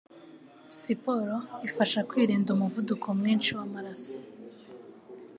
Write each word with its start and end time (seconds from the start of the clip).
Siporo 0.79 1.37
ifasha 1.67 1.99
kwirinda 2.09 2.49
umuvuduko 2.55 3.07
mwinshi 3.19 3.49
w'amaraso 3.57 4.15